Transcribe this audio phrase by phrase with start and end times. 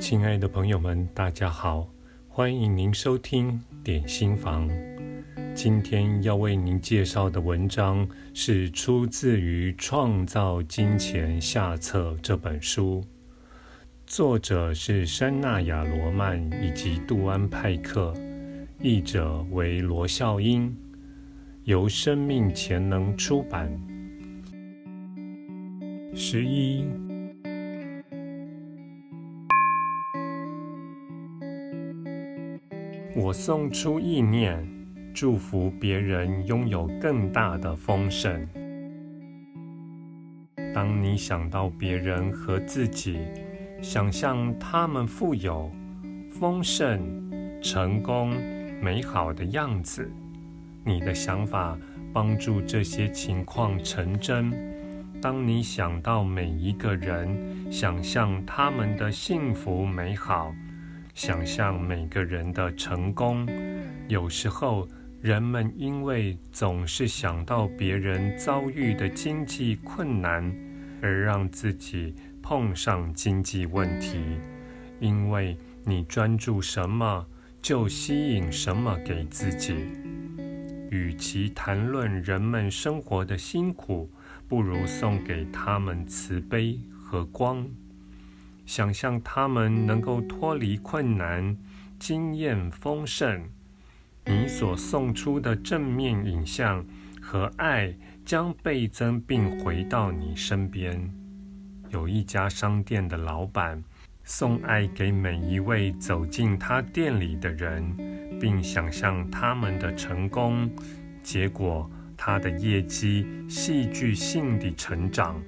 [0.00, 1.86] 亲爱的朋友们，大家好，
[2.26, 4.66] 欢迎您收听点心房。
[5.54, 13.04] 今天要为您介绍的文章是出自于《创造金钱下册》这本书，
[14.06, 18.14] 作者是山纳亚罗曼以及杜安派克，
[18.80, 20.74] 译者为罗孝英，
[21.64, 23.70] 由生命潜能出版。
[26.14, 26.86] 十一。
[33.16, 34.64] 我送出意念，
[35.12, 38.46] 祝福别人拥有更大的丰盛。
[40.72, 43.18] 当你想到别人和自己，
[43.82, 45.68] 想象他们富有、
[46.30, 47.00] 丰盛、
[47.60, 48.30] 成功、
[48.80, 50.08] 美好的样子，
[50.84, 51.76] 你的想法
[52.12, 54.52] 帮助这些情况成真。
[55.20, 57.36] 当你想到每一个人，
[57.72, 60.54] 想象他们的幸福美好。
[61.22, 63.46] 想象每个人的成功，
[64.08, 64.88] 有时候
[65.20, 70.50] 人们因为总是想到别人遭遇的经济困难，
[71.02, 74.18] 而让自己碰上经济问题。
[74.98, 75.54] 因为
[75.84, 77.26] 你专注什么，
[77.60, 79.74] 就吸引什么给自己。
[80.90, 84.10] 与其谈论人们生活的辛苦，
[84.48, 87.68] 不如送给他们慈悲和光。
[88.70, 91.56] 想象他们能够脱离困难，
[91.98, 93.42] 经验丰盛。
[94.24, 96.86] 你所送出的正面影像
[97.20, 97.92] 和爱
[98.24, 101.12] 将倍增并回到你身边。
[101.88, 103.82] 有一家商店的老板
[104.22, 107.96] 送爱给每一位走进他店里的人，
[108.40, 110.70] 并想象他们的成功。
[111.24, 115.42] 结果，他的业绩戏剧性地成长。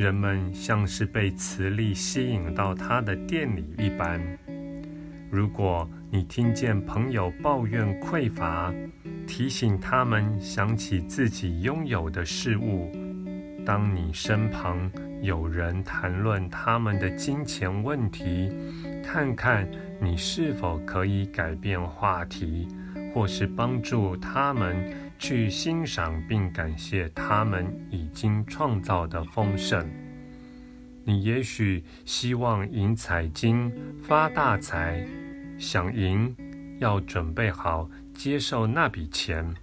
[0.00, 4.18] 人们像是被磁力吸引到他的店里一般。
[5.30, 8.72] 如果你听见朋友抱怨匮乏，
[9.26, 12.90] 提醒他们想起自己拥有的事物；
[13.62, 18.50] 当你身旁有人谈论他们的金钱问题，
[19.04, 19.70] 看看
[20.00, 22.66] 你是否可以改变话题，
[23.12, 25.09] 或是帮助他们。
[25.20, 29.86] 去欣赏并感谢他们已经创造的丰盛。
[31.04, 33.70] 你也许希望赢彩金
[34.02, 35.06] 发大财，
[35.58, 36.34] 想赢
[36.78, 39.54] 要准备好接受那笔钱。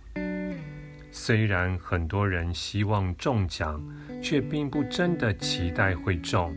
[1.10, 3.84] 虽然很多人希望中奖，
[4.22, 6.56] 却并不真的期待会中。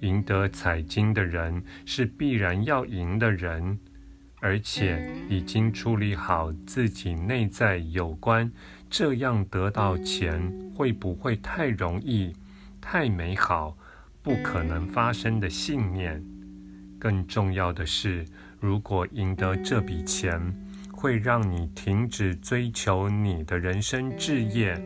[0.00, 3.78] 赢得彩金的人是必然要赢的人。
[4.44, 8.52] 而且已经处理好自己内在有关
[8.90, 12.30] 这样得到钱会不会太容易、
[12.78, 13.74] 太美好、
[14.20, 16.22] 不可能发生的信念。
[16.98, 18.22] 更重要的是，
[18.60, 20.38] 如果赢得这笔钱，
[20.92, 24.78] 会让你停止追求你的人生志业，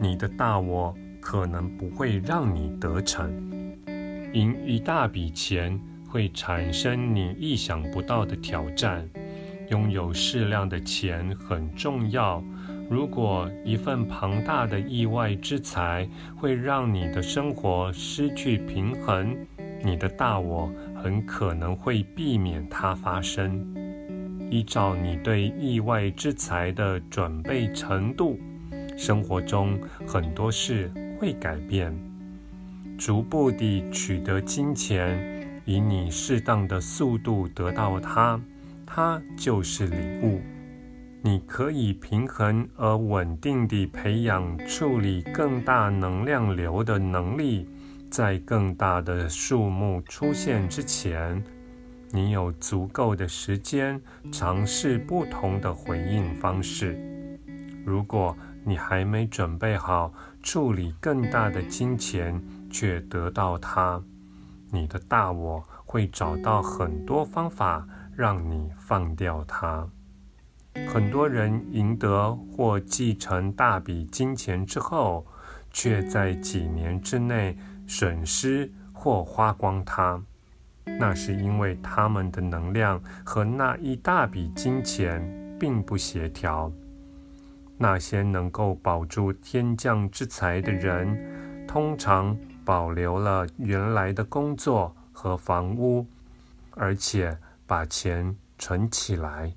[0.00, 3.30] 你的大我可能不会让你得逞。
[4.32, 5.78] 赢一大笔钱。
[6.14, 9.04] 会产生你意想不到的挑战。
[9.68, 12.40] 拥有适量的钱很重要。
[12.88, 19.36] 如果一份庞大的意外之财会让你的生活失去平衡，
[19.82, 23.66] 你的大我很可能会避免它发生。
[24.52, 28.38] 依照你对意外之财的准备程度，
[28.96, 29.76] 生活中
[30.06, 30.88] 很多事
[31.18, 31.92] 会改变。
[32.96, 35.42] 逐步地取得金钱。
[35.64, 38.40] 以你适当的速度得到它，
[38.86, 40.40] 它就是礼物。
[41.22, 47.66] 你可以平衡而稳定地培养处理更大能量流的能力，
[48.10, 51.42] 在更大的数目出现之前，
[52.10, 53.98] 你有足够的时间
[54.30, 56.94] 尝试不同的回应方式。
[57.86, 62.38] 如果你还没准备好处理更大的金钱，
[62.70, 64.02] 却得到它。
[64.74, 69.88] 你的大我会找到很多方法让你放掉它。
[70.88, 75.24] 很多人赢得或继承大笔金钱之后，
[75.70, 77.56] 却在几年之内
[77.86, 80.20] 损失或花光它。
[80.98, 86.72] 那是因为他们的能量和那一大笔金钱并不协调。
[87.78, 96.06] 那些能够保住天降之财的人，通常，保留了原来的工作和房屋，
[96.70, 99.52] 而且把钱存起来，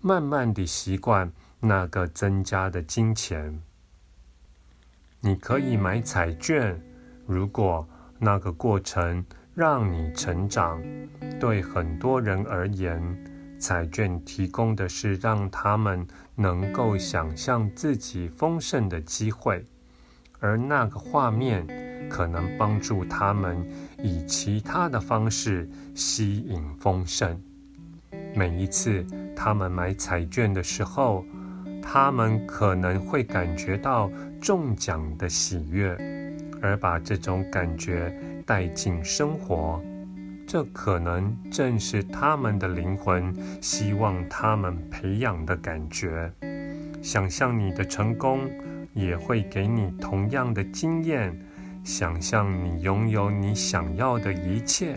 [0.00, 1.30] 慢慢地习惯
[1.60, 3.60] 那个增加的金钱。
[5.20, 6.80] 你可以买彩券，
[7.26, 9.24] 如果那个过程
[9.54, 10.82] 让你成长。
[11.40, 19.64] 对很多人而言，彩券提供的是让他们能够想象自己丰盛的机会，
[20.44, 21.66] 而那个画面
[22.10, 23.66] 可能帮助他们
[24.02, 27.40] 以其他的方式吸引丰盛。
[28.34, 29.02] 每一次
[29.34, 31.24] 他们买彩券的时候，
[31.82, 35.96] 他们可能会感觉到中奖的喜悦，
[36.60, 38.14] 而把这种感觉
[38.44, 39.82] 带进生活。
[40.46, 46.30] 这可能正是他们的灵魂希望他们培养的感觉。
[47.00, 48.40] 想象你的成功，
[48.94, 51.38] 也会给你同样的经验。
[51.82, 54.96] 想象你拥有你想要的一切，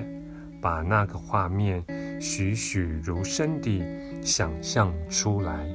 [0.62, 1.84] 把那个画面
[2.18, 3.84] 栩栩如生地
[4.22, 5.68] 想象出来。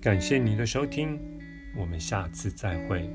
[0.00, 1.18] 感谢你的收听，
[1.74, 3.10] 我们下次再会。